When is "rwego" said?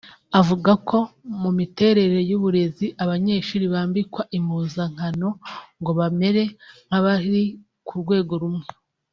8.03-8.33